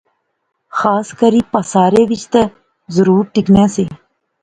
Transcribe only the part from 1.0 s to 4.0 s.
کری پاسارے وچ تہ ضرور ٹکنے سے